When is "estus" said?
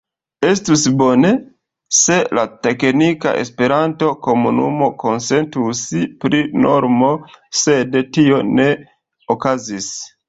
0.51-0.83